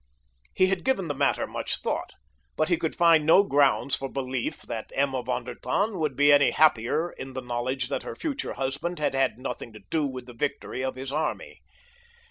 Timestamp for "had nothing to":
9.13-9.81